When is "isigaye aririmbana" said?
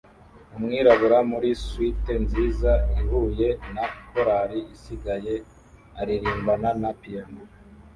4.75-6.69